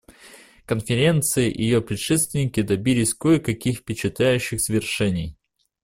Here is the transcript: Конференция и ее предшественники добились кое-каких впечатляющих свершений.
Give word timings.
Конференция 0.65 1.47
и 1.49 1.61
ее 1.61 1.79
предшественники 1.79 2.63
добились 2.63 3.13
кое-каких 3.13 3.77
впечатляющих 3.81 4.59
свершений. 4.59 5.37